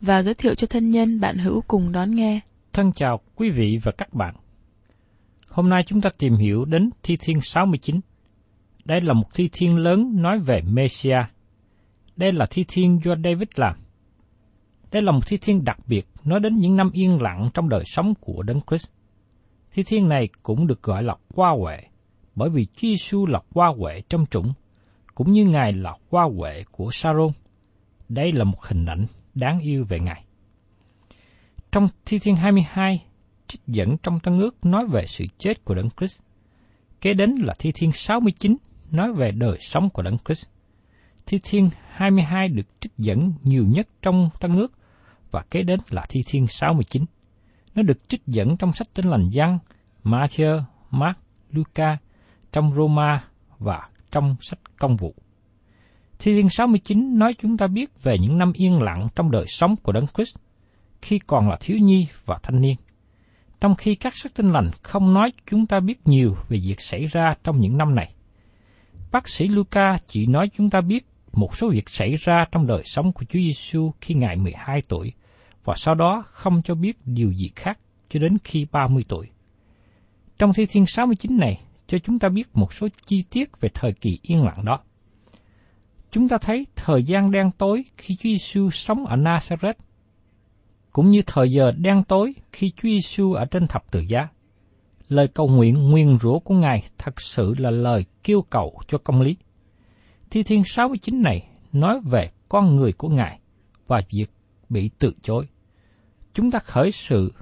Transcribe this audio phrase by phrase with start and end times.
[0.00, 2.40] và giới thiệu cho thân nhân bạn hữu cùng đón nghe.
[2.72, 4.34] Thân chào quý vị và các bạn.
[5.48, 8.00] Hôm nay chúng ta tìm hiểu đến Thi Thiên 69.
[8.84, 11.24] Đây là một thi thiên lớn nói về Messiah.
[12.16, 13.76] Đây là thi thiên do David làm.
[14.90, 17.82] Đây là một thi thiên đặc biệt nói đến những năm yên lặng trong đời
[17.86, 18.86] sống của Đấng Christ.
[19.72, 21.78] Thi thiên này cũng được gọi là qua huệ,
[22.34, 24.52] bởi vì Chúa Giêsu là qua huệ trong chủng,
[25.14, 27.30] cũng như Ngài là qua huệ của Saron.
[28.08, 29.06] Đây là một hình ảnh
[29.38, 30.24] đáng yêu về Ngài.
[31.72, 33.04] Trong Thi Thiên 22,
[33.46, 36.20] trích dẫn trong Tân ước nói về sự chết của Đấng Christ.
[37.00, 38.56] Kế đến là Thi Thiên 69
[38.90, 40.46] nói về đời sống của Đấng Christ.
[41.26, 44.72] Thi Thiên 22 được trích dẫn nhiều nhất trong Tân ước
[45.30, 47.04] và kế đến là Thi Thiên 69.
[47.74, 49.58] Nó được trích dẫn trong sách Tin lành Giăng,
[50.04, 51.18] Matthew, Mark,
[51.50, 51.98] Luca,
[52.52, 53.24] trong Roma
[53.58, 55.14] và trong sách Công vụ.
[56.18, 59.76] Thi Thiên 69 nói chúng ta biết về những năm yên lặng trong đời sống
[59.76, 60.36] của Đấng Christ
[61.02, 62.76] khi còn là thiếu nhi và thanh niên.
[63.60, 67.06] Trong khi các sách tinh lành không nói chúng ta biết nhiều về việc xảy
[67.06, 68.14] ra trong những năm này.
[69.12, 72.82] Bác sĩ Luca chỉ nói chúng ta biết một số việc xảy ra trong đời
[72.84, 75.12] sống của Chúa Giêsu khi Ngài 12 tuổi
[75.64, 77.78] và sau đó không cho biết điều gì khác
[78.10, 79.26] cho đến khi 30 tuổi.
[80.38, 83.92] Trong Thi Thiên 69 này, cho chúng ta biết một số chi tiết về thời
[83.92, 84.80] kỳ yên lặng đó
[86.10, 89.74] chúng ta thấy thời gian đen tối khi Chúa Giêsu sống ở Nazareth,
[90.92, 94.28] cũng như thời giờ đen tối khi Chúa Giêsu ở trên thập tự giá.
[95.08, 99.20] Lời cầu nguyện nguyên rủa của Ngài thật sự là lời kêu cầu cho công
[99.20, 99.36] lý.
[100.30, 103.40] Thi Thiên 69 này nói về con người của Ngài
[103.86, 104.30] và việc
[104.68, 105.46] bị từ chối.
[106.34, 107.32] Chúng ta khởi sự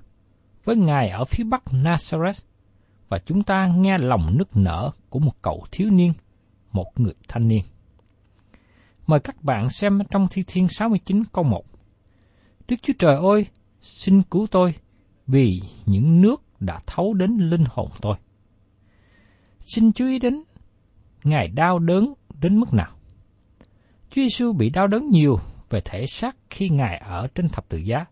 [0.64, 2.42] với Ngài ở phía bắc Nazareth
[3.08, 6.12] và chúng ta nghe lòng nức nở của một cậu thiếu niên,
[6.72, 7.62] một người thanh niên.
[9.06, 11.62] Mời các bạn xem trong Thi Thiên 69 câu 1.
[12.68, 13.46] Đức Chúa Trời ơi,
[13.80, 14.74] xin cứu tôi,
[15.26, 18.16] vì những nước đã thấu đến linh hồn tôi.
[19.60, 20.42] Xin chú ý đến,
[21.24, 22.96] Ngài đau đớn đến mức nào.
[24.10, 25.38] Chúa Giêsu bị đau đớn nhiều
[25.70, 28.04] về thể xác khi Ngài ở trên thập tự giá.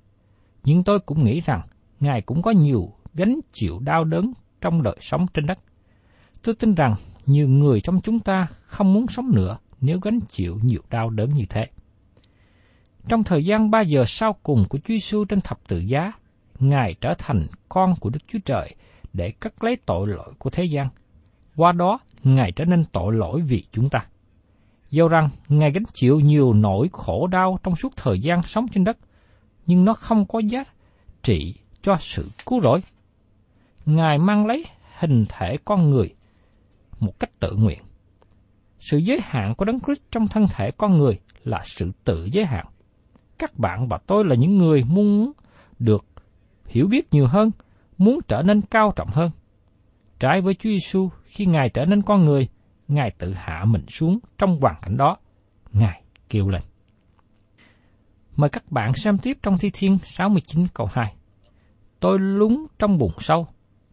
[0.64, 1.60] Nhưng tôi cũng nghĩ rằng
[2.00, 5.58] Ngài cũng có nhiều gánh chịu đau đớn trong đời sống trên đất.
[6.42, 6.94] Tôi tin rằng
[7.26, 11.34] nhiều người trong chúng ta không muốn sống nữa nếu gánh chịu nhiều đau đớn
[11.34, 11.66] như thế.
[13.08, 16.12] Trong thời gian ba giờ sau cùng của Chúa Giêsu trên thập tự giá,
[16.58, 18.74] Ngài trở thành con của Đức Chúa Trời
[19.12, 20.88] để cất lấy tội lỗi của thế gian.
[21.56, 24.06] Qua đó, Ngài trở nên tội lỗi vì chúng ta.
[24.90, 28.84] Do rằng Ngài gánh chịu nhiều nỗi khổ đau trong suốt thời gian sống trên
[28.84, 28.98] đất,
[29.66, 30.64] nhưng nó không có giá
[31.22, 32.82] trị cho sự cứu rỗi.
[33.86, 34.64] Ngài mang lấy
[34.98, 36.14] hình thể con người
[37.00, 37.78] một cách tự nguyện.
[38.84, 42.44] Sự giới hạn của Đấng Christ trong thân thể con người là sự tự giới
[42.44, 42.66] hạn.
[43.38, 45.32] Các bạn và tôi là những người muốn
[45.78, 46.04] được
[46.66, 47.50] hiểu biết nhiều hơn,
[47.98, 49.30] muốn trở nên cao trọng hơn.
[50.18, 52.48] Trái với Chúa Giêsu, khi Ngài trở nên con người,
[52.88, 55.16] Ngài tự hạ mình xuống trong hoàn cảnh đó.
[55.72, 56.62] Ngài kêu lên.
[58.36, 61.14] Mời các bạn xem tiếp trong Thi Thiên 69 câu 2.
[62.00, 63.46] Tôi lúng trong bùn sâu,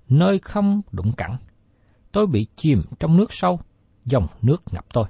[0.10, 1.38] nơi không đụng cẳng.
[2.12, 3.60] Tôi bị chìm trong nước sâu,
[4.06, 5.06] dòng nước ngập tôi.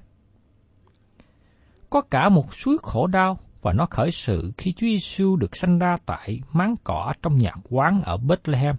[1.90, 5.80] Có cả một suối khổ đau và nó khởi sự khi Chúa Giêsu được sanh
[5.80, 8.76] ra tại máng cỏ trong nhà quán ở Bethlehem.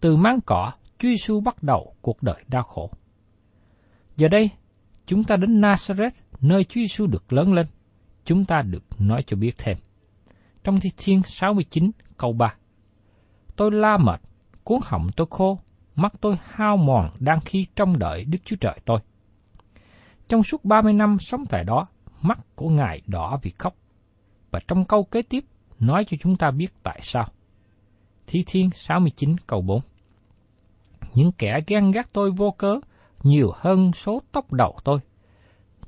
[0.00, 2.90] Từ máng cỏ, Chúa Giêsu bắt đầu cuộc đời đau khổ.
[4.16, 4.50] Giờ đây,
[5.06, 6.10] chúng ta đến Nazareth,
[6.40, 7.66] nơi Chúa Giêsu được lớn lên.
[8.24, 9.76] Chúng ta được nói cho biết thêm.
[10.64, 12.54] Trong Thi Thiên 69 câu 3
[13.56, 14.20] Tôi la mệt,
[14.64, 15.58] cuốn họng tôi khô,
[15.94, 19.00] mắt tôi hao mòn đang khi trông đợi Đức Chúa Trời tôi.
[20.28, 21.84] Trong suốt 30 năm sống tại đó,
[22.22, 23.74] mắt của Ngài đỏ vì khóc.
[24.50, 25.44] Và trong câu kế tiếp,
[25.80, 27.28] nói cho chúng ta biết tại sao.
[28.26, 29.80] Thi Thiên 69 câu 4
[31.14, 32.80] Những kẻ ghen ghét tôi vô cớ,
[33.22, 34.98] nhiều hơn số tóc đầu tôi.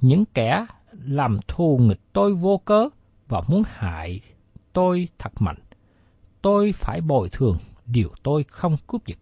[0.00, 2.88] Những kẻ làm thù nghịch tôi vô cớ
[3.28, 4.20] và muốn hại
[4.72, 5.58] tôi thật mạnh.
[6.42, 9.18] Tôi phải bồi thường điều tôi không cướp giật.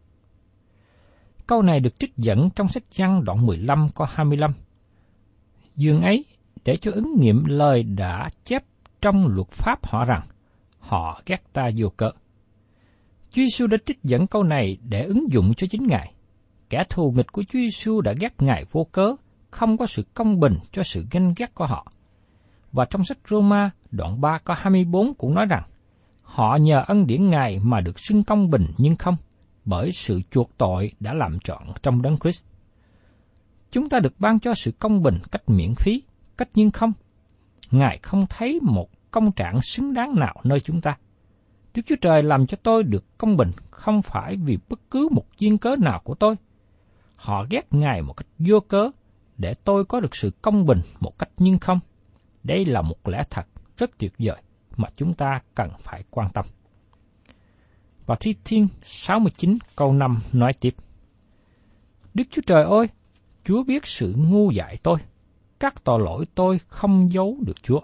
[1.47, 4.53] Câu này được trích dẫn trong sách Giăng đoạn 15 có 25
[5.77, 6.25] dương ấy
[6.65, 8.65] để cho ứng nghiệm lời đã chép
[9.01, 10.27] trong luật pháp họ rằng
[10.79, 12.11] họ ghét ta vô cớ.
[13.31, 16.15] Chúa Giêsu đã trích dẫn câu này để ứng dụng cho chính Ngài.
[16.71, 19.15] Kẻ thù nghịch của Chúa Giêsu đã ghét Ngài vô cớ,
[19.51, 21.87] không có sự công bình cho sự ganh ghét của họ.
[22.73, 25.63] Và trong sách Roma, đoạn 3 có 24 cũng nói rằng,
[26.23, 29.17] họ nhờ ân điển Ngài mà được xưng công bình nhưng không,
[29.65, 32.45] bởi sự chuộc tội đã làm trọn trong đấng Christ.
[33.73, 36.03] Chúng ta được ban cho sự công bình cách miễn phí,
[36.37, 36.93] cách nhưng không.
[37.71, 40.97] Ngài không thấy một công trạng xứng đáng nào nơi chúng ta.
[41.75, 45.25] Đức Chúa Trời làm cho tôi được công bình không phải vì bất cứ một
[45.39, 46.37] duyên cớ nào của tôi.
[47.17, 48.91] Họ ghét Ngài một cách vô cớ
[49.39, 51.81] để tôi có được sự công bình một cách nhưng không.
[52.43, 53.47] Đây là một lẽ thật
[53.77, 54.43] rất tuyệt vời
[54.77, 56.45] mà chúng ta cần phải quan tâm.
[58.07, 60.75] Và Thi Thiên 69 câu 5 nói tiếp.
[62.15, 62.87] Đức Chúa Trời ơi,
[63.45, 64.99] Chúa biết sự ngu dại tôi,
[65.61, 67.81] các tội lỗi tôi không giấu được Chúa.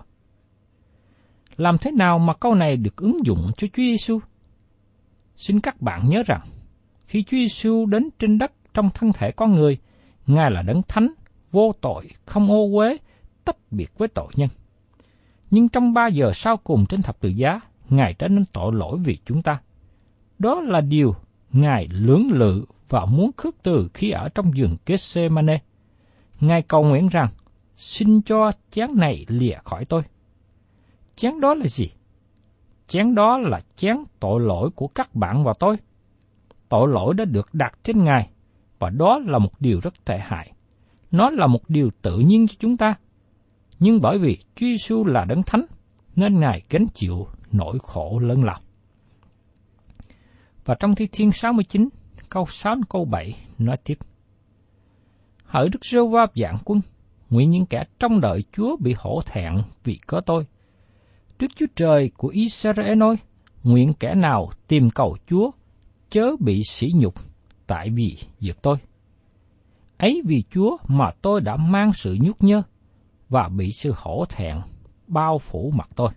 [1.57, 4.19] Làm thế nào mà câu này được ứng dụng cho Chúa Giêsu?
[5.37, 6.41] Xin các bạn nhớ rằng,
[7.07, 9.79] khi Chúa Giêsu đến trên đất trong thân thể con người,
[10.27, 11.09] Ngài là đấng thánh,
[11.51, 12.97] vô tội, không ô uế,
[13.45, 14.49] tách biệt với tội nhân.
[15.51, 18.99] Nhưng trong ba giờ sau cùng trên thập tự giá, Ngài trở nên tội lỗi
[19.05, 19.61] vì chúng ta.
[20.39, 21.15] Đó là điều
[21.53, 25.59] Ngài lưỡng lự và muốn khước từ khi ở trong giường Gethsemane.
[26.41, 27.29] Ngài cầu nguyện rằng,
[27.77, 30.03] xin cho chén này lìa khỏi tôi.
[31.17, 31.91] Chén đó là gì?
[32.89, 35.77] Chén đó là chén tội lỗi của các bạn và tôi.
[36.69, 38.31] Tội lỗi đã được đặt trên Ngài,
[38.79, 40.53] và đó là một điều rất tệ hại.
[41.11, 42.95] Nó là một điều tự nhiên cho chúng ta.
[43.79, 45.67] Nhưng bởi vì Chúa Giêsu là đấng thánh,
[46.17, 48.61] nên Ngài gánh chịu nỗi khổ lớn lao.
[50.65, 51.89] Và trong Thi Thiên 69,
[52.31, 53.99] câu 6 câu 7 nói tiếp.
[55.45, 56.81] Hỡi Đức Rêu Va dạng quân,
[57.31, 59.53] nguyện những kẻ trong đợi Chúa bị hổ thẹn
[59.85, 60.47] vì có tôi.
[61.39, 63.17] Đức Chúa Trời của Israel nói
[63.65, 65.51] nguyện kẻ nào tìm cầu Chúa,
[66.11, 67.15] chớ bị sỉ nhục,
[67.67, 68.77] tại vì giật tôi.
[69.99, 72.63] Ấy vì Chúa mà tôi đã mang sự nhút nhơ,
[73.29, 74.57] và bị sự hổ thẹn
[75.07, 76.11] bao phủ mặt tôi.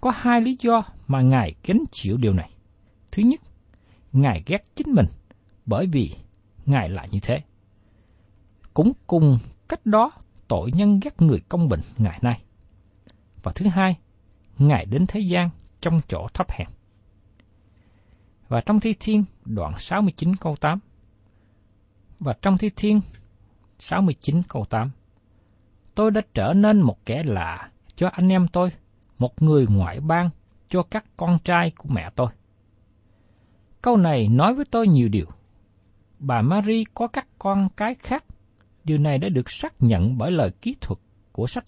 [0.00, 2.50] Có hai lý do mà Ngài gánh chịu điều này.
[3.12, 3.40] Thứ nhất,
[4.12, 5.06] Ngài ghét chính mình,
[5.66, 6.14] bởi vì
[6.66, 7.42] Ngài là như thế.
[8.74, 10.10] Cũng cùng cách đó,
[10.48, 12.42] tội nhân ghét người công bình ngày nay.
[13.42, 13.96] Và thứ hai,
[14.58, 16.68] Ngài đến thế gian trong chỗ thấp hèn.
[18.48, 20.78] Và trong Thi Thiên đoạn 69 câu 8
[22.20, 23.00] Và trong Thi Thiên
[23.78, 24.90] 69 câu 8
[25.94, 28.72] Tôi đã trở nên một kẻ lạ cho anh em tôi,
[29.18, 30.30] một người ngoại bang
[30.68, 32.28] cho các con trai của mẹ tôi.
[33.82, 35.26] Câu này nói với tôi nhiều điều.
[36.18, 38.24] Bà Marie có các con cái khác.
[38.84, 40.98] Điều này đã được xác nhận bởi lời kỹ thuật
[41.32, 41.64] của sách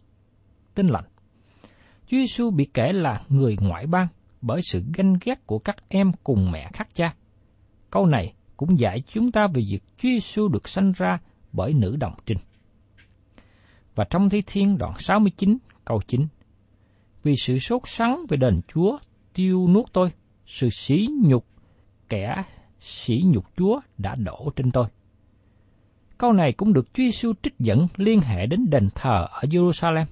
[0.74, 1.04] Tinh lành.
[2.06, 4.06] Chúa Giêsu bị kể là người ngoại bang
[4.40, 7.14] bởi sự ganh ghét của các em cùng mẹ khác cha.
[7.90, 11.18] Câu này cũng dạy chúng ta về việc Chúa Giêsu được sanh ra
[11.52, 12.38] bởi nữ đồng trinh.
[13.94, 16.26] Và trong Thi Thiên đoạn 69 câu 9
[17.22, 18.98] Vì sự sốt sắng về đền Chúa
[19.34, 20.10] tiêu nuốt tôi,
[20.46, 21.46] sự sỉ nhục
[22.12, 22.44] kẻ
[22.80, 24.86] sỉ nhục Chúa đã đổ trên tôi.
[26.18, 30.04] Câu này cũng được Chúa Giêsu trích dẫn liên hệ đến đền thờ ở Jerusalem.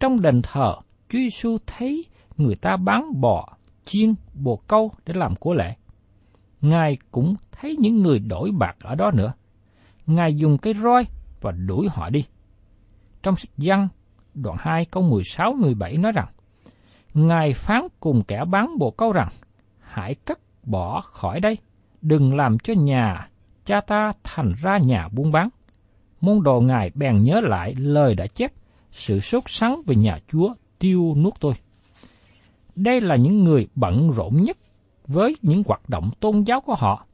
[0.00, 0.74] Trong đền thờ,
[1.08, 2.04] Chúa Giêsu thấy
[2.36, 5.74] người ta bán bò, chiên, bồ câu để làm của lễ.
[6.60, 9.32] Ngài cũng thấy những người đổi bạc ở đó nữa.
[10.06, 11.04] Ngài dùng cây roi
[11.40, 12.24] và đuổi họ đi.
[13.22, 13.88] Trong sách Giăng,
[14.34, 16.28] đoạn 2 câu 16-17 nói rằng,
[17.14, 19.28] Ngài phán cùng kẻ bán bồ câu rằng,
[19.80, 21.58] hãy cất bỏ khỏi đây,
[22.02, 23.28] đừng làm cho nhà
[23.64, 25.48] cha ta thành ra nhà buôn bán.
[26.20, 28.52] Môn đồ ngài bèn nhớ lại lời đã chép,
[28.90, 31.54] sự sốt sắng về nhà Chúa tiêu nuốt tôi.
[32.76, 34.56] Đây là những người bận rộn nhất
[35.06, 37.06] với những hoạt động tôn giáo của họ,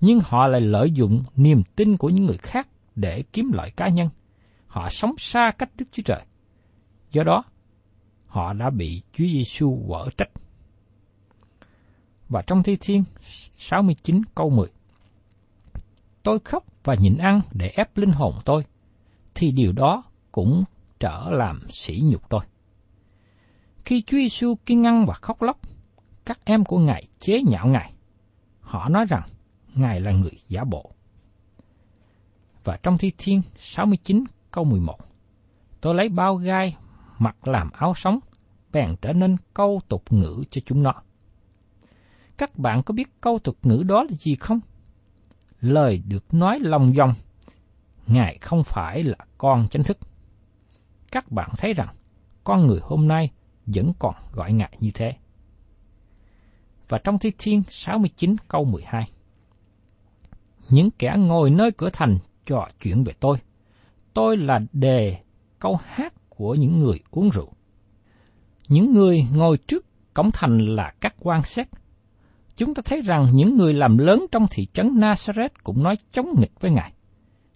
[0.00, 3.88] nhưng họ lại lợi dụng niềm tin của những người khác để kiếm lợi cá
[3.88, 4.08] nhân.
[4.66, 6.22] Họ sống xa cách Đức Chúa Trời.
[7.12, 7.44] Do đó,
[8.26, 10.30] họ đã bị Chúa Giêsu quở trách
[12.28, 14.68] và trong Thi Thiên 69 câu 10.
[16.22, 18.64] Tôi khóc và nhịn ăn để ép linh hồn tôi,
[19.34, 20.02] thì điều đó
[20.32, 20.64] cũng
[21.00, 22.40] trở làm sỉ nhục tôi.
[23.84, 25.60] Khi Chúa Giêsu kiên ngăn và khóc lóc,
[26.24, 27.92] các em của Ngài chế nhạo Ngài.
[28.60, 29.28] Họ nói rằng
[29.74, 30.90] Ngài là người giả bộ.
[32.64, 34.98] Và trong Thi Thiên 69 câu 11,
[35.80, 36.76] tôi lấy bao gai
[37.18, 38.18] mặc làm áo sống,
[38.72, 40.92] bèn trở nên câu tục ngữ cho chúng nó.
[42.38, 44.60] Các bạn có biết câu tục ngữ đó là gì không?
[45.60, 47.14] Lời được nói lòng vòng,
[48.06, 49.98] Ngài không phải là con chánh thức.
[51.12, 51.94] Các bạn thấy rằng,
[52.44, 53.30] con người hôm nay
[53.66, 55.12] vẫn còn gọi Ngài như thế.
[56.88, 59.10] Và trong Thi Thiên 69 câu 12
[60.68, 63.38] Những kẻ ngồi nơi cửa thành trò chuyện về tôi.
[64.14, 65.18] Tôi là đề
[65.58, 67.52] câu hát của những người uống rượu.
[68.68, 71.68] Những người ngồi trước cổng thành là các quan xét.
[72.56, 76.26] Chúng ta thấy rằng những người làm lớn trong thị trấn Nazareth cũng nói chống
[76.38, 76.92] nghịch với Ngài.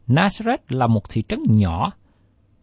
[0.08, 1.92] Nazareth là một thị trấn nhỏ,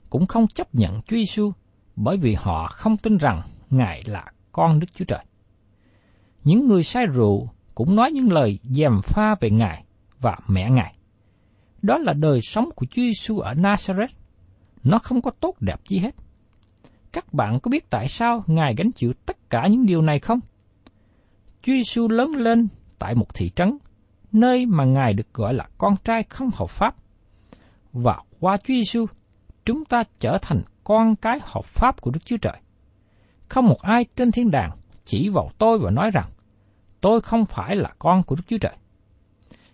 [0.10, 1.52] cũng không chấp nhận Chúa Giêsu
[1.96, 5.26] bởi vì họ không tin rằng Ngài là con Đức Chúa Trời.
[6.44, 9.84] Những người say rượu cũng nói những lời dèm pha về Ngài
[10.22, 10.96] và mẹ Ngài.
[11.82, 14.08] Đó là đời sống của Chúa Giêsu ở Nazareth.
[14.84, 16.16] Nó không có tốt đẹp gì hết.
[17.12, 20.40] Các bạn có biết tại sao Ngài gánh chịu tất cả những điều này không?
[21.62, 22.68] Chúa Giêsu lớn lên
[23.00, 23.78] tại một thị trấn,
[24.32, 26.96] nơi mà Ngài được gọi là con trai không hợp pháp.
[27.94, 29.06] Và qua Chúa Giêsu,
[29.66, 32.58] chúng ta trở thành con cái hợp pháp của Đức Chúa Trời.
[33.50, 34.72] Không một ai trên thiên đàng
[35.06, 36.30] chỉ vào tôi và nói rằng,
[37.02, 38.76] tôi không phải là con của Đức Chúa Trời.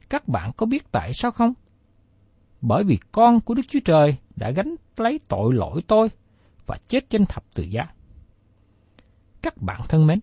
[0.09, 1.53] Các bạn có biết tại sao không?
[2.61, 6.09] Bởi vì con của Đức Chúa Trời đã gánh lấy tội lỗi tôi
[6.65, 7.83] và chết trên thập tự giá.
[9.41, 10.19] Các bạn thân mến,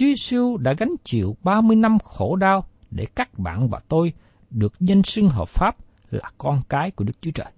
[0.00, 4.12] Chúa Giêsu đã gánh chịu 30 năm khổ đau để các bạn và tôi
[4.50, 5.76] được danh xưng hợp pháp
[6.10, 7.52] là con cái của Đức Chúa Trời.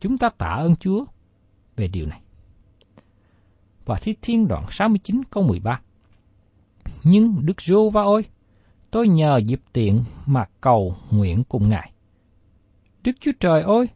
[0.00, 1.04] Chúng ta tạ ơn Chúa
[1.76, 2.20] về điều này.
[3.84, 5.80] Và Thi Thiên đoạn 69 câu 13
[7.02, 8.22] Nhưng Đức Rô Va ơi,
[8.90, 11.92] tôi nhờ dịp tiện mà cầu nguyện cùng Ngài.
[13.04, 13.86] Đức Chúa Trời ơi,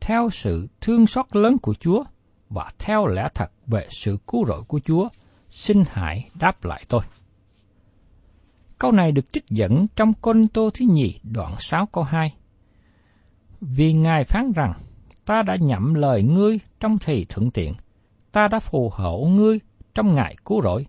[0.00, 2.04] theo sự thương xót lớn của Chúa
[2.50, 5.08] và theo lẽ thật về sự cứu rỗi của Chúa,
[5.50, 7.00] xin hãy đáp lại tôi.
[8.78, 12.34] Câu này được trích dẫn trong Côn Tô thứ nhì đoạn 6 câu 2.
[13.60, 14.72] Vì Ngài phán rằng,
[15.24, 17.74] ta đã nhậm lời ngươi trong thì thuận tiện,
[18.32, 19.58] ta đã phù hộ ngươi
[19.94, 20.86] trong ngày cứu rỗi.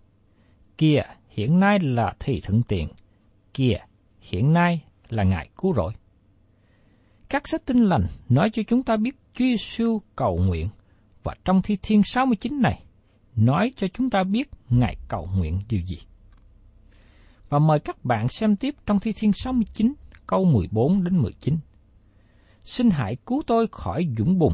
[0.77, 2.87] Kìa, hiện nay là thì thuận tiện,
[3.53, 3.77] kìa,
[4.21, 5.93] hiện nay là ngày cứu rỗi.
[7.29, 10.69] Các sách tinh lành nói cho chúng ta biết Chúa Giêsu cầu nguyện
[11.23, 12.83] và trong thi thiên 69 này
[13.37, 15.97] nói cho chúng ta biết Ngài cầu nguyện điều gì.
[17.49, 19.93] Và mời các bạn xem tiếp trong thi thiên 69
[20.27, 21.57] câu 14 đến 19.
[22.63, 24.53] Xin hãy cứu tôi khỏi dũng bùn,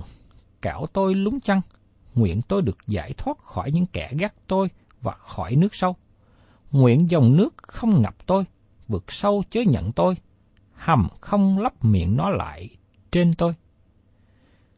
[0.62, 1.62] cạo tôi lúng chăng,
[2.16, 4.70] nguyện tôi được giải thoát khỏi những kẻ gắt tôi
[5.02, 5.96] và khỏi nước sâu.
[6.72, 8.44] Nguyện dòng nước không ngập tôi,
[8.88, 10.16] vực sâu chớ nhận tôi,
[10.74, 12.70] hầm không lấp miệng nó lại
[13.12, 13.54] trên tôi.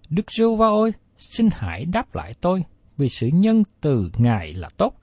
[0.09, 2.63] Đức giê va ơi, xin hãy đáp lại tôi,
[2.97, 4.93] vì sự nhân từ Ngài là tốt,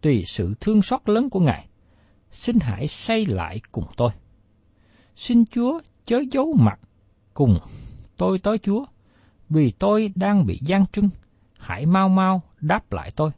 [0.00, 1.68] tùy sự thương xót lớn của Ngài.
[2.30, 4.10] Xin hãy say lại cùng tôi.
[5.16, 6.80] Xin Chúa chớ giấu mặt
[7.34, 7.58] cùng
[8.16, 8.84] tôi tới Chúa,
[9.48, 11.08] vì tôi đang bị gian trưng,
[11.58, 13.30] hãy mau mau đáp lại tôi.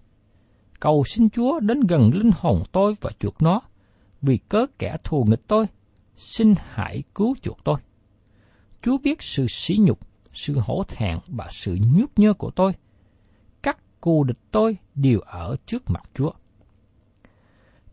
[0.81, 3.61] Cầu xin Chúa đến gần linh hồn tôi và chuộc nó,
[4.23, 5.67] vì cớ kẻ thù nghịch tôi,
[6.17, 7.77] xin hãy cứu chuộc tôi.
[8.83, 9.99] Chúa biết sự sỉ nhục,
[10.33, 12.73] sự hổ thẹn và sự nhút nhơ của tôi
[14.01, 16.31] cô cù địch tôi đều ở trước mặt Chúa.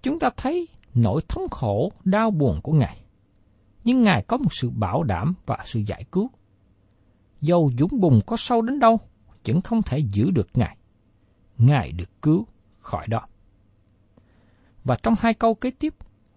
[0.02, 3.02] Chúng ta thấy nỗi thống khổ, đau buồn của Ngài.
[3.84, 6.30] Nhưng Ngài có một sự bảo đảm và sự giải cứu.
[7.42, 9.00] Dầu dũng bùng có sâu đến đâu,
[9.46, 10.78] vẫn không thể giữ được Ngài.
[11.58, 12.48] Ngài được cứu
[12.80, 13.28] khỏi đó.
[14.84, 15.94] Và trong hai câu kế tiếp,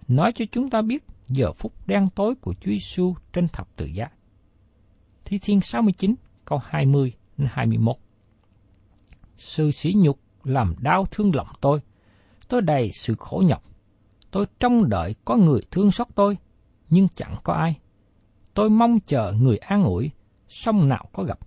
[0.08, 3.86] nói cho chúng ta biết giờ phút đen tối của Chúa Giêsu trên thập tự
[3.86, 4.10] giá.
[5.24, 7.96] Thi Thiên 69 câu 20 đến 21.
[9.40, 11.80] Sự sỉ nhục làm đau thương lòng tôi,
[12.49, 13.62] tôi đầy sự khổ nhọc.
[14.30, 16.37] Tôi trông đợi có người thương xót tôi,
[16.90, 17.78] nhưng chẳng có ai.
[18.54, 20.11] Tôi mong chờ người an ủi,
[20.49, 21.38] song nào có gặp.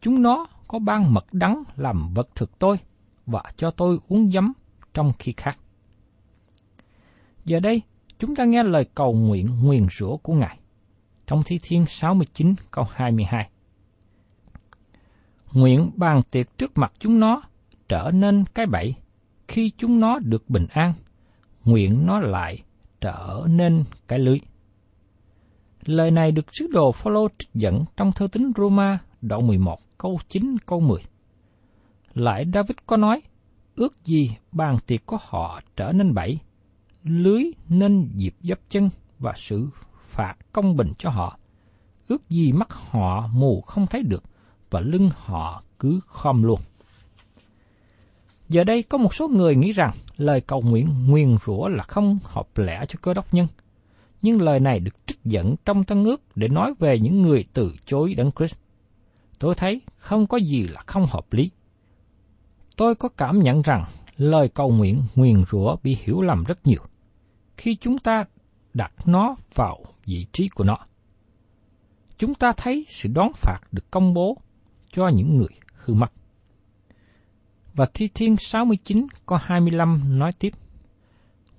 [0.00, 2.78] Chúng nó có ban mật đắng làm vật thực tôi,
[3.26, 4.52] và cho tôi uống giấm
[4.94, 5.58] trong khi khác.
[7.44, 7.82] Giờ đây,
[8.18, 10.58] chúng ta nghe lời cầu nguyện nguyền rủa của Ngài.
[11.26, 13.50] Trong Thi Thiên 69 câu 22.
[15.52, 17.42] Nguyện bàn tiệc trước mặt chúng nó
[17.88, 18.94] trở nên cái bẫy,
[19.48, 20.92] khi chúng nó được bình an,
[21.64, 22.62] nguyện nó lại
[23.00, 24.40] trở nên cái lưới.
[25.84, 30.18] Lời này được sứ đồ Phaolô trích dẫn trong thơ tín Roma đoạn 11 câu
[30.28, 31.00] 9 câu 10.
[32.14, 33.22] Lại David có nói,
[33.76, 36.38] ước gì bàn tiệc của họ trở nên bẫy,
[37.04, 39.68] lưới nên dịp dấp chân và sự
[40.06, 41.38] phạt công bình cho họ.
[42.08, 44.22] Ước gì mắt họ mù không thấy được
[44.70, 46.60] và lưng họ cứ khom luôn.
[48.48, 52.18] Giờ đây có một số người nghĩ rằng lời cầu nguyện nguyền rủa là không
[52.24, 53.46] hợp lẽ cho cơ đốc nhân.
[54.22, 57.72] Nhưng lời này được trích dẫn trong Tân ước để nói về những người từ
[57.86, 58.58] chối Đấng Christ.
[59.38, 61.50] Tôi thấy không có gì là không hợp lý.
[62.76, 63.84] Tôi có cảm nhận rằng
[64.16, 66.80] lời cầu nguyện nguyền rủa bị hiểu lầm rất nhiều
[67.56, 68.24] khi chúng ta
[68.74, 70.78] đặt nó vào vị trí của nó.
[72.18, 74.36] Chúng ta thấy sự đón phạt được công bố
[74.92, 76.12] cho những người hư mất.
[77.74, 80.50] Và Thi Thiên 69 có 25 nói tiếp.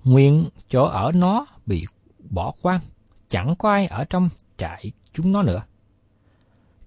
[0.04, 1.82] Nguyện chỗ ở nó bị
[2.30, 2.80] bỏ quang,
[3.28, 5.62] chẳng có ai ở trong trại chúng nó nữa.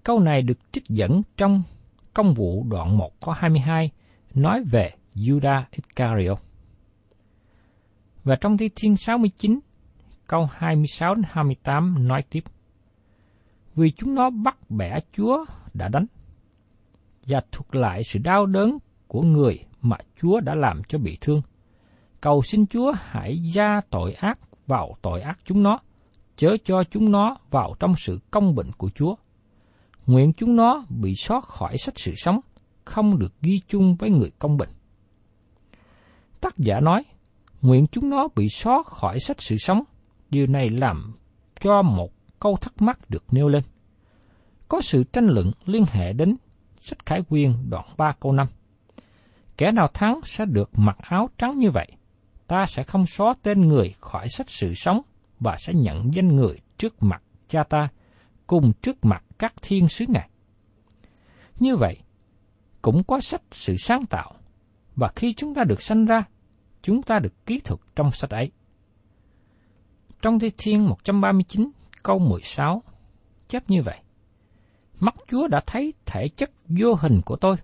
[0.03, 1.63] Câu này được trích dẫn trong
[2.13, 3.91] công vụ đoạn 1 có 22
[4.33, 6.39] nói về Judah Iscariot.
[8.23, 9.59] Và trong Thi Thiên 69,
[10.27, 12.43] câu 26 đến 28 nói tiếp.
[13.75, 16.05] Vì chúng nó bắt bẻ Chúa đã đánh,
[17.27, 18.77] và thuật lại sự đau đớn
[19.07, 21.41] của người mà Chúa đã làm cho bị thương.
[22.21, 25.79] Cầu xin Chúa hãy gia tội ác vào tội ác chúng nó,
[26.35, 29.15] chớ cho chúng nó vào trong sự công bình của Chúa.
[30.05, 32.39] Nguyện chúng nó bị xót khỏi sách sự sống,
[32.85, 34.69] không được ghi chung với người công bình.
[36.41, 37.03] Tác giả nói,
[37.61, 39.83] nguyện chúng nó bị xót khỏi sách sự sống,
[40.29, 41.13] điều này làm
[41.59, 43.63] cho một câu thắc mắc được nêu lên.
[44.67, 46.35] Có sự tranh luận liên hệ đến
[46.83, 48.47] sách Khải Quyên đoạn 3 câu 5.
[49.57, 51.87] Kẻ nào thắng sẽ được mặc áo trắng như vậy.
[52.47, 55.01] Ta sẽ không xóa tên người khỏi sách sự sống
[55.39, 57.87] và sẽ nhận danh người trước mặt cha ta,
[58.47, 60.29] cùng trước mặt các thiên sứ ngài.
[61.59, 61.97] Như vậy,
[62.81, 64.33] cũng có sách sự sáng tạo,
[64.95, 66.23] và khi chúng ta được sanh ra,
[66.81, 68.51] chúng ta được ký thuật trong sách ấy.
[70.21, 71.71] Trong Thi Thiên 139
[72.03, 72.83] câu 16
[73.47, 74.02] chép như vậy.
[74.99, 77.55] Mắt Chúa đã thấy thể chất vô hình của tôi.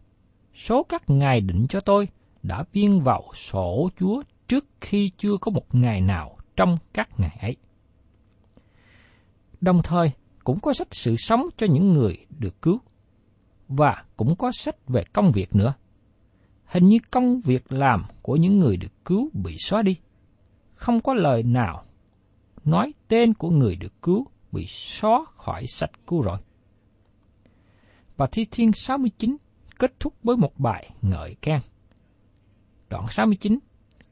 [0.53, 2.07] Số các ngày định cho tôi
[2.43, 7.37] đã biên vào sổ Chúa trước khi chưa có một ngày nào trong các ngày
[7.41, 7.55] ấy.
[9.61, 10.11] Đồng thời,
[10.43, 12.79] cũng có sách sự sống cho những người được cứu.
[13.67, 15.73] Và cũng có sách về công việc nữa.
[16.65, 19.97] Hình như công việc làm của những người được cứu bị xóa đi.
[20.75, 21.85] Không có lời nào
[22.65, 26.37] nói tên của người được cứu bị xóa khỏi sách cứu rồi
[28.19, 29.37] và Thi Thiên 69
[29.77, 31.59] kết thúc với một bài ngợi khen.
[32.89, 33.59] Đoạn 69,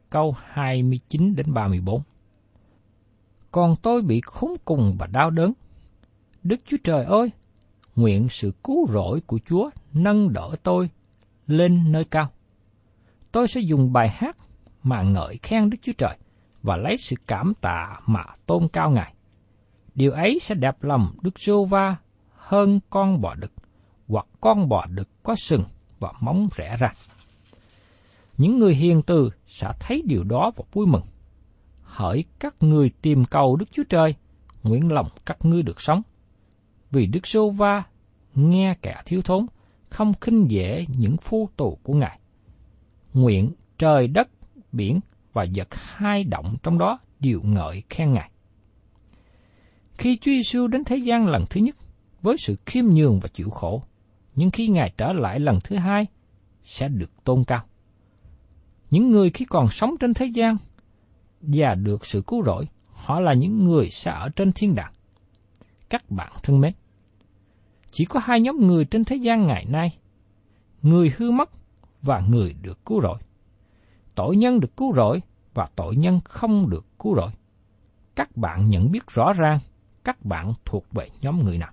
[0.09, 2.01] câu 29 đến 34.
[3.51, 5.53] Còn tôi bị khốn cùng và đau đớn.
[6.43, 7.31] Đức Chúa Trời ơi,
[7.95, 10.89] nguyện sự cứu rỗi của Chúa nâng đỡ tôi
[11.47, 12.31] lên nơi cao.
[13.31, 14.37] Tôi sẽ dùng bài hát
[14.83, 16.17] mà ngợi khen Đức Chúa Trời
[16.63, 19.13] và lấy sự cảm tạ mà tôn cao Ngài.
[19.95, 21.95] Điều ấy sẽ đẹp lòng Đức giê va
[22.35, 23.51] hơn con bò đực
[24.07, 25.63] hoặc con bò đực có sừng
[25.99, 26.93] và móng rẽ ra.
[28.37, 31.03] Những người hiền từ sẽ thấy điều đó và vui mừng.
[31.83, 34.15] Hỡi các người tìm cầu Đức Chúa Trời,
[34.63, 36.01] nguyện lòng các ngươi được sống.
[36.91, 37.83] Vì Đức Sô Va
[38.35, 39.45] nghe kẻ thiếu thốn,
[39.89, 42.19] không khinh dễ những phu tù của Ngài.
[43.13, 44.29] Nguyện trời đất,
[44.71, 44.99] biển
[45.33, 48.31] và vật hai động trong đó đều ngợi khen Ngài.
[49.97, 51.75] Khi Chúa Giêsu đến thế gian lần thứ nhất,
[52.21, 53.83] với sự khiêm nhường và chịu khổ,
[54.37, 56.05] nhưng khi Ngài trở lại lần thứ hai,
[56.63, 57.63] sẽ được tôn cao.
[58.91, 60.57] Những người khi còn sống trên thế gian
[61.41, 64.93] và được sự cứu rỗi, họ là những người sẽ ở trên thiên đàng.
[65.89, 66.73] Các bạn thân mến,
[67.91, 69.97] chỉ có hai nhóm người trên thế gian ngày nay,
[70.81, 71.49] người hư mất
[72.01, 73.17] và người được cứu rỗi.
[74.15, 75.21] Tội nhân được cứu rỗi
[75.53, 77.31] và tội nhân không được cứu rỗi.
[78.15, 79.59] Các bạn nhận biết rõ ràng
[80.03, 81.71] các bạn thuộc về nhóm người nào.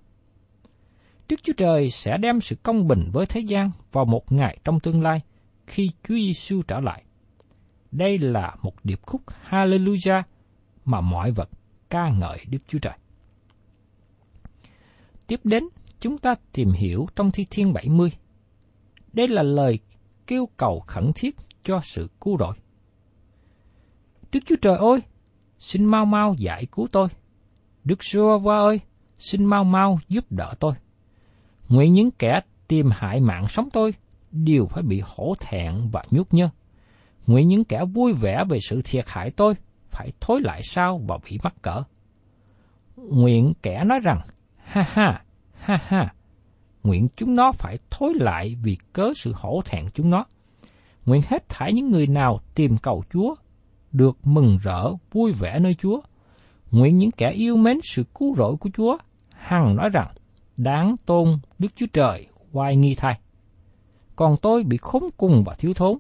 [1.29, 4.81] Đức Chúa Trời sẽ đem sự công bình với thế gian vào một ngày trong
[4.81, 5.21] tương lai
[5.67, 7.05] khi Chúa Giêsu trở lại.
[7.93, 10.23] Đây là một điệp khúc Hallelujah
[10.85, 11.49] mà mọi vật
[11.91, 12.99] ca ngợi Đức Chúa Trời.
[15.27, 15.65] Tiếp đến,
[16.01, 18.13] chúng ta tìm hiểu trong Thi Thiên 70.
[19.13, 19.79] Đây là lời
[20.27, 22.55] kêu cầu khẩn thiết cho sự cứu rỗi.
[24.33, 25.01] Đức Chúa Trời ơi,
[25.59, 27.09] xin mau mau giải cứu tôi.
[27.85, 28.81] Đức giê va ơi,
[29.19, 30.75] xin mau mau giúp đỡ tôi.
[31.69, 33.95] Nguyện những kẻ tìm hại mạng sống tôi
[34.33, 36.49] đều phải bị hổ thẹn và nhút nhơ.
[37.27, 39.55] Nguyện những kẻ vui vẻ về sự thiệt hại tôi
[39.91, 41.83] phải thối lại sau và bị mắc cỡ.
[42.97, 44.21] Nguyện kẻ nói rằng,
[44.57, 45.23] ha ha,
[45.53, 46.15] ha ha,
[46.83, 50.25] nguyện chúng nó phải thối lại vì cớ sự hổ thẹn chúng nó.
[51.07, 53.35] Nguyện hết thảy những người nào tìm cầu Chúa,
[53.93, 56.01] được mừng rỡ, vui vẻ nơi Chúa.
[56.71, 58.97] Nguyện những kẻ yêu mến sự cứu rỗi của Chúa,
[59.31, 60.07] hằng nói rằng,
[60.57, 63.21] đáng tôn Đức Chúa Trời oai nghi thay.
[64.17, 65.99] Còn tôi bị khốn cùng và thiếu thốn.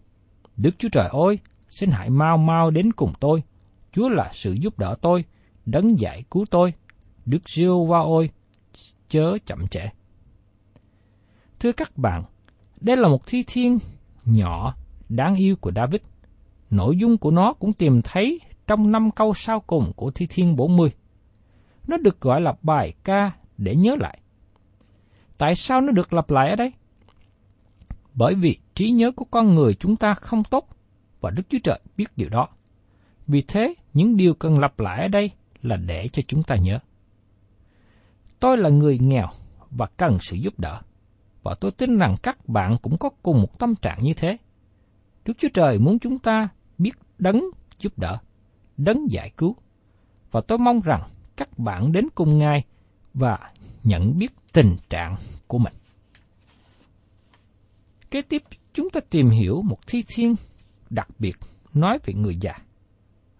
[0.56, 1.38] Đức Chúa Trời ơi,
[1.68, 3.42] xin hãy mau mau đến cùng tôi.
[3.92, 5.24] Chúa là sự giúp đỡ tôi,
[5.66, 6.72] đấng giải cứu tôi.
[7.26, 8.30] Đức giêsu va ôi,
[9.08, 9.88] chớ chậm trễ.
[11.60, 12.24] Thưa các bạn,
[12.80, 13.78] đây là một thi thiên
[14.24, 14.74] nhỏ,
[15.08, 16.00] đáng yêu của David.
[16.70, 20.56] Nội dung của nó cũng tìm thấy trong năm câu sau cùng của Thi Thiên
[20.56, 20.90] 40.
[21.88, 24.18] Nó được gọi là bài ca để nhớ lại.
[25.38, 26.72] Tại sao nó được lặp lại ở đây?
[28.14, 30.68] Bởi vì trí nhớ của con người chúng ta không tốt
[31.20, 32.48] và Đức Chúa Trời biết điều đó.
[33.26, 35.30] Vì thế, những điều cần lặp lại ở đây
[35.62, 36.78] là để cho chúng ta nhớ.
[38.40, 39.28] Tôi là người nghèo
[39.70, 40.80] và cần sự giúp đỡ.
[41.42, 44.36] Và tôi tin rằng các bạn cũng có cùng một tâm trạng như thế.
[45.24, 47.44] Đức Chúa Trời muốn chúng ta biết đấng
[47.78, 48.18] giúp đỡ,
[48.76, 49.56] đấng giải cứu.
[50.30, 51.02] Và tôi mong rằng
[51.36, 52.64] các bạn đến cùng Ngài
[53.14, 53.38] và
[53.84, 55.16] nhận biết tình trạng
[55.46, 55.72] của mình.
[58.10, 58.42] Kế tiếp,
[58.72, 60.34] chúng ta tìm hiểu một thi thiên
[60.90, 61.36] đặc biệt
[61.74, 62.52] nói về người già.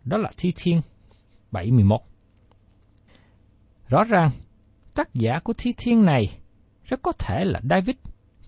[0.05, 0.81] Đó là thi thiên
[1.51, 2.01] 71.
[3.89, 4.31] Rõ ràng,
[4.95, 6.39] tác giả của thi thiên này
[6.85, 7.97] rất có thể là David.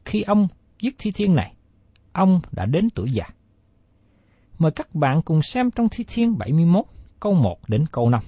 [0.05, 0.49] Khi ông
[0.83, 1.55] viết thi thiên này,
[2.13, 3.25] ông đã đến tuổi già.
[4.59, 6.85] Mời các bạn cùng xem trong thi thiên 71
[7.21, 8.21] câu 1 đến câu 5.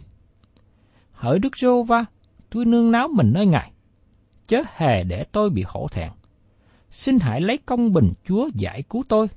[1.13, 2.05] Hỡi Đức Giô Va,
[2.51, 3.73] tôi nương náo mình nơi Ngài,
[4.47, 6.11] chớ hề để tôi bị hổ thẹn.
[6.91, 9.29] Xin hãy lấy công bình Chúa giải cứu tôi,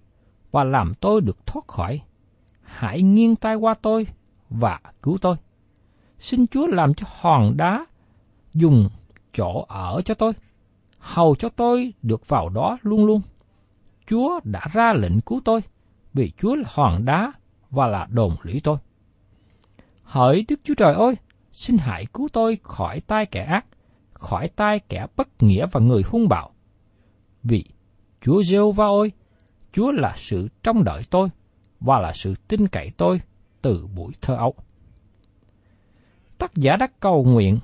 [0.51, 2.01] và làm tôi được thoát khỏi.
[2.61, 4.07] Hãy nghiêng tay qua tôi,
[4.49, 5.35] và cứu tôi.
[6.19, 7.85] Xin Chúa làm cho hòn đá
[8.53, 8.89] dùng
[9.33, 10.33] chỗ ở cho tôi,
[10.97, 13.21] hầu cho tôi được vào đó luôn luôn.
[14.07, 15.61] Chúa đã ra lệnh cứu tôi,
[16.13, 17.31] vì Chúa là hòn đá
[17.69, 18.77] và là đồn lũy tôi.
[20.03, 21.15] Hỡi Đức Chúa Trời ơi,
[21.61, 23.65] xin hãy cứu tôi khỏi tay kẻ ác,
[24.13, 26.51] khỏi tay kẻ bất nghĩa và người hung bạo.
[27.43, 27.63] Vì
[28.21, 29.11] Chúa giê va ơi,
[29.73, 31.29] Chúa là sự trông đợi tôi
[31.79, 33.21] và là sự tin cậy tôi
[33.61, 34.55] từ buổi thơ ấu.
[36.37, 37.59] Tác giả đã cầu nguyện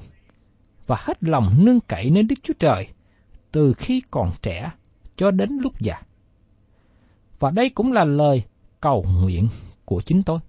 [0.87, 2.87] và hết lòng nương cậy nơi Đức Chúa Trời
[3.51, 4.71] từ khi còn trẻ
[5.15, 6.01] cho đến lúc già.
[7.39, 8.43] Và đây cũng là lời
[8.81, 9.47] cầu nguyện
[9.85, 10.39] của chính tôi.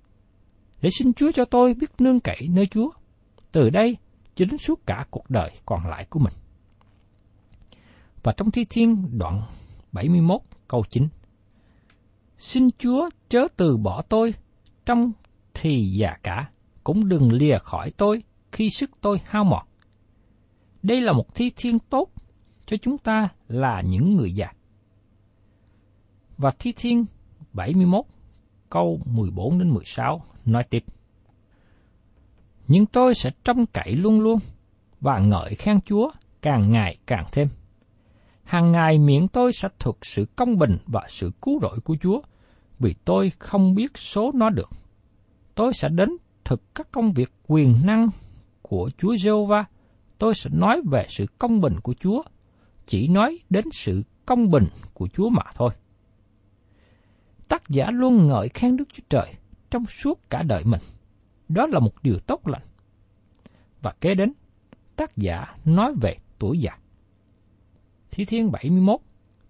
[0.83, 2.91] Để xin Chúa cho tôi biết nương cậy nơi Chúa,
[3.53, 3.97] từ đây
[4.35, 6.35] cho đến suốt cả cuộc đời còn lại của mình.
[8.23, 9.43] Và trong Thi Thiên đoạn
[9.93, 11.09] 71 câu 9
[12.39, 14.35] Xin Chúa chớ từ bỏ tôi
[14.87, 15.13] trong
[15.55, 16.51] thì già cả,
[16.85, 19.67] cũng đừng lìa khỏi tôi khi sức tôi hao mòn.
[20.83, 22.09] Đây là một thi thiên tốt
[22.67, 24.53] cho chúng ta là những người già.
[26.37, 27.05] Và thi thiên
[27.53, 28.05] 71
[28.71, 30.85] câu 14 đến 16 nói tiếp.
[32.69, 34.39] Nhưng tôi sẽ trông cậy luôn luôn
[35.01, 36.11] và ngợi khen Chúa
[36.43, 37.49] càng ngày càng thêm.
[38.45, 42.21] Hàng ngày miệng tôi sẽ thuật sự công bình và sự cứu rỗi của Chúa,
[42.79, 44.71] vì tôi không biết số nó được.
[45.55, 46.11] Tôi sẽ đến
[46.45, 48.09] thực các công việc quyền năng
[48.63, 49.65] của Chúa giê va
[50.19, 52.23] tôi sẽ nói về sự công bình của Chúa,
[52.87, 55.71] chỉ nói đến sự công bình của Chúa mà thôi.
[57.49, 59.35] Tác giả luôn ngợi khen Đức Chúa Trời
[59.71, 60.81] trong suốt cả đời mình.
[61.49, 62.63] Đó là một điều tốt lành.
[63.83, 64.33] Và kế đến,
[64.97, 66.79] tác giả nói về tuổi già.
[68.11, 69.01] Thi Thiên 71,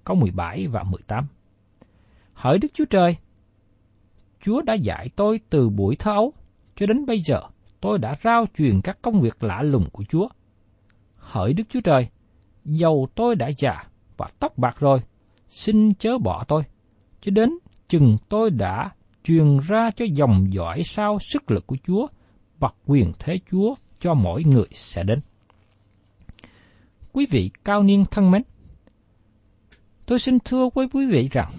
[0.05, 1.27] câu 17 và 18.
[2.33, 3.17] Hỡi Đức Chúa Trời,
[4.41, 6.33] Chúa đã dạy tôi từ buổi thơ ấu
[6.77, 7.41] cho đến bây giờ
[7.81, 10.29] tôi đã rao truyền các công việc lạ lùng của Chúa.
[11.17, 12.09] Hỡi Đức Chúa Trời,
[12.65, 13.85] dầu tôi đã già
[14.17, 15.01] và tóc bạc rồi,
[15.49, 16.63] xin chớ bỏ tôi,
[17.21, 17.51] cho đến
[17.89, 18.91] chừng tôi đã
[19.29, 22.07] truyền ra cho dòng dõi sau sức lực của Chúa
[22.59, 25.21] và quyền thế Chúa cho mỗi người sẽ đến.
[27.13, 28.43] Quý vị cao niên thân mến,
[30.07, 31.51] tôi xin thưa với quý vị rằng,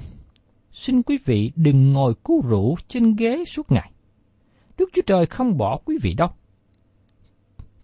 [0.71, 3.91] xin quý vị đừng ngồi cú rũ trên ghế suốt ngày.
[4.77, 6.29] Đức Chúa Trời không bỏ quý vị đâu.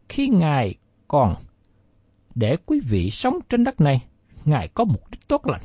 [0.10, 0.76] Khi Ngài
[1.08, 1.36] còn
[2.36, 4.06] để quý vị sống trên đất này,
[4.46, 5.64] Ngài có mục đích tốt lành.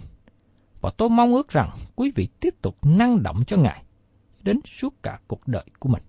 [0.81, 3.85] Và tôi mong ước rằng quý vị tiếp tục năng động cho Ngài
[4.43, 6.03] đến suốt cả cuộc đời của mình.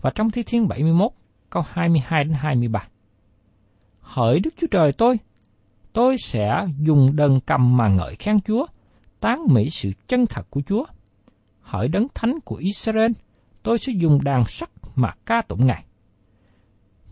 [0.00, 1.12] Và trong Thi Thiên 71,
[1.50, 2.88] câu 22 đến 23.
[4.00, 5.18] Hỡi Đức Chúa Trời tôi,
[5.92, 8.66] tôi sẽ dùng đờn cầm mà ngợi khen Chúa,
[9.20, 10.84] tán mỹ sự chân thật của Chúa.
[11.60, 13.12] Hỡi đấng thánh của Israel,
[13.62, 15.84] tôi sẽ dùng đàn sắt mà ca tụng Ngài.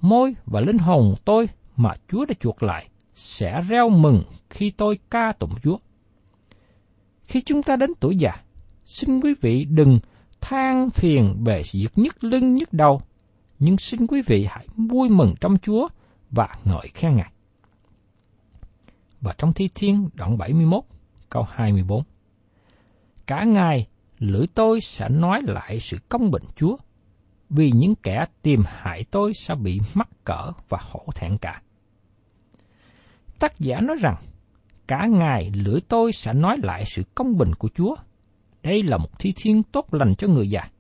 [0.01, 4.99] Môi và linh hồn tôi mà Chúa đã chuộc lại sẽ reo mừng khi tôi
[5.11, 5.79] ca tụng Chúa.
[7.27, 8.44] Khi chúng ta đến tuổi già,
[8.85, 9.99] xin quý vị đừng
[10.41, 13.01] than phiền về việc nhức lưng nhức đầu,
[13.59, 15.89] nhưng xin quý vị hãy vui mừng trong Chúa
[16.31, 17.33] và ngợi khen Ngài.
[19.21, 20.85] Và trong Thi Thiên đoạn 71,
[21.31, 22.03] câu 24.
[23.27, 23.87] Cả ngày,
[24.19, 26.77] lưỡi tôi sẽ nói lại sự công bình Chúa,
[27.51, 31.63] vì những kẻ tìm hại tôi sẽ bị mắc cỡ và hổ thẹn cả.
[33.39, 34.17] Tác giả nói rằng,
[34.87, 37.95] cả ngày lưỡi tôi sẽ nói lại sự công bình của Chúa.
[38.65, 40.71] Đây là một thi thiên tốt lành cho người già.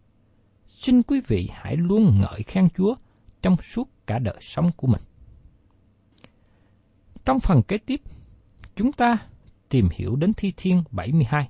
[0.68, 2.94] Xin quý vị hãy luôn ngợi khen Chúa
[3.42, 5.00] trong suốt cả đời sống của mình.
[7.24, 8.00] Trong phần kế tiếp,
[8.76, 9.18] chúng ta
[9.68, 11.48] tìm hiểu đến thi thiên 72.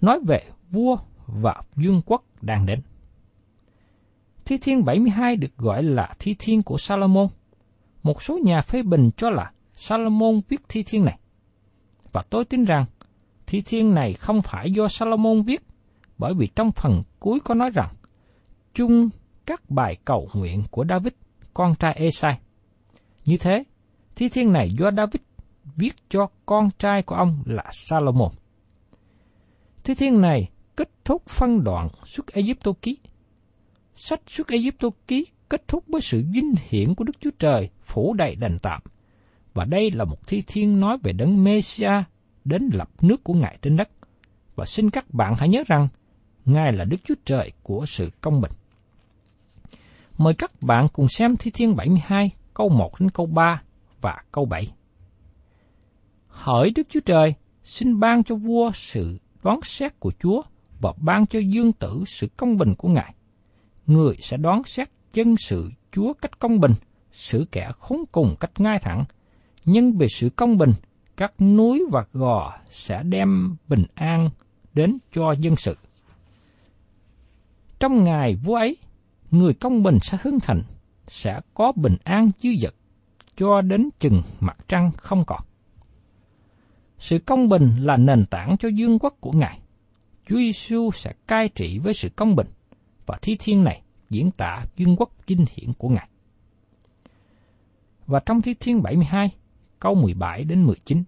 [0.00, 2.80] Nói về vua và vương quốc đang đến.
[4.44, 7.28] Thi thiên 72 được gọi là thi thiên của Salomon.
[8.02, 11.18] Một số nhà phê bình cho là Salomon viết thi thiên này.
[12.12, 12.84] Và tôi tin rằng
[13.54, 15.62] thi thiên này không phải do Salomon viết,
[16.18, 17.94] bởi vì trong phần cuối có nói rằng
[18.74, 19.08] chung
[19.46, 21.12] các bài cầu nguyện của David,
[21.54, 22.38] con trai Esai.
[23.24, 23.64] Như thế,
[24.16, 25.20] thi thiên này do David
[25.76, 28.30] viết cho con trai của ông là Salomon.
[29.84, 32.98] Thi thiên này kết thúc phân đoạn xuất Egypto ký.
[33.94, 38.14] Sách xuất Egypto ký kết thúc với sự vinh hiển của Đức Chúa Trời phủ
[38.14, 38.82] đầy đành tạm.
[39.54, 42.04] Và đây là một thi thiên nói về đấng Mêsia
[42.44, 43.88] đến lập nước của Ngài trên đất.
[44.56, 45.88] Và xin các bạn hãy nhớ rằng,
[46.44, 48.52] Ngài là Đức Chúa Trời của sự công bình.
[50.18, 53.62] Mời các bạn cùng xem Thi Thiên 72, câu 1 đến câu 3
[54.00, 54.72] và câu 7.
[56.28, 60.42] Hỡi Đức Chúa Trời, xin ban cho vua sự đoán xét của Chúa
[60.80, 63.14] và ban cho dương tử sự công bình của Ngài.
[63.86, 66.72] Người sẽ đoán xét chân sự Chúa cách công bình,
[67.12, 69.04] xử kẻ khốn cùng cách ngay thẳng.
[69.64, 70.72] Nhưng về sự công bình,
[71.16, 74.30] các núi và gò sẽ đem bình an
[74.74, 75.76] đến cho dân sự.
[77.78, 78.76] Trong ngày vua ấy,
[79.30, 80.62] người công bình sẽ hưng thành,
[81.06, 82.74] sẽ có bình an dư dật,
[83.36, 85.40] cho đến chừng mặt trăng không còn.
[86.98, 89.60] Sự công bình là nền tảng cho dương quốc của Ngài.
[90.28, 92.46] Chúa Giêsu sẽ cai trị với sự công bình,
[93.06, 96.08] và thi thiên này diễn tả dương quốc kinh hiển của Ngài.
[98.06, 99.30] Và trong thi thiên 72,
[99.84, 101.02] câu 17 đến 19,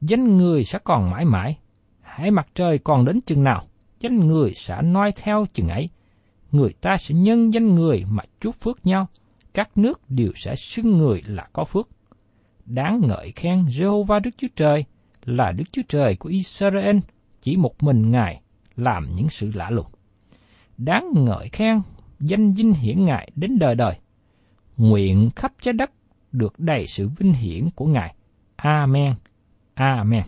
[0.00, 1.58] Danh người sẽ còn mãi mãi,
[2.00, 3.66] hãy mặt trời còn đến chừng nào,
[4.00, 5.88] danh người sẽ noi theo chừng ấy.
[6.52, 9.06] Người ta sẽ nhân danh người mà chúc phước nhau,
[9.54, 11.88] các nước đều sẽ xưng người là có phước.
[12.64, 14.84] Đáng ngợi khen Jehovah Đức Chúa Trời
[15.24, 16.96] là Đức Chúa Trời của Israel,
[17.40, 18.40] chỉ một mình Ngài
[18.76, 19.86] làm những sự lạ lùng.
[20.76, 21.80] Đáng ngợi khen
[22.20, 23.94] danh vinh hiển Ngài đến đời đời.
[24.76, 25.90] Nguyện khắp trái đất
[26.34, 28.14] được đầy sự vinh hiển của Ngài.
[28.56, 29.14] Amen.
[29.74, 30.22] Amen.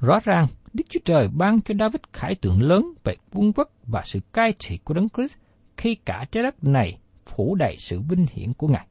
[0.00, 4.02] Rõ ràng, Đức Chúa Trời ban cho David khải tượng lớn về quân quốc và
[4.04, 5.34] sự cai trị của Đấng Christ
[5.76, 8.86] khi cả trái đất này phủ đầy sự vinh hiển của Ngài.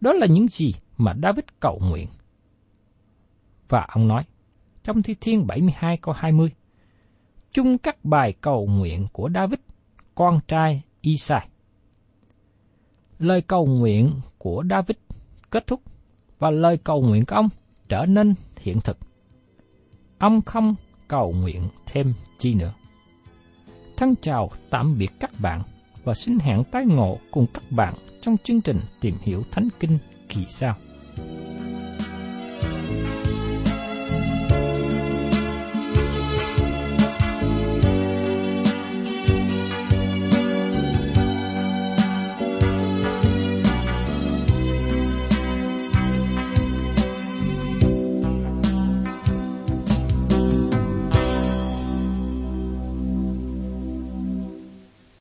[0.00, 2.08] Đó là những gì mà David cầu nguyện.
[3.68, 4.24] Và ông nói,
[4.84, 6.50] trong Thi Thiên 72 câu 20,
[7.52, 9.58] chung các bài cầu nguyện của David,
[10.14, 11.48] con trai Isai.
[13.18, 14.96] Lời cầu nguyện của David
[15.50, 15.80] kết thúc
[16.38, 17.48] và lời cầu nguyện của ông
[17.88, 18.98] trở nên hiện thực.
[20.18, 20.74] Ông không
[21.08, 22.72] cầu nguyện thêm chi nữa.
[23.96, 25.62] Thân chào tạm biệt các bạn
[26.04, 29.98] và xin hẹn tái ngộ cùng các bạn trong chương trình tìm hiểu Thánh Kinh
[30.28, 30.74] kỳ sau.